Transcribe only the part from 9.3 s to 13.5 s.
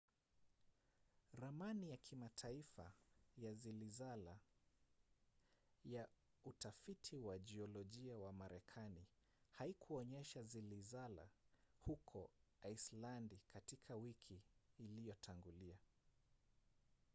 haikuonyesha zilizala huko aisilandi